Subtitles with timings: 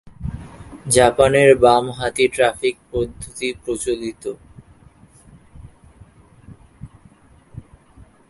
[0.87, 4.23] জাপানের বামহাতি ট্রাফিক পদ্ধতি প্রচলিত।